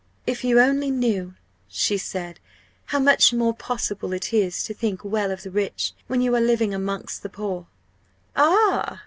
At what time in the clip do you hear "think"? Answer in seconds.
4.73-5.05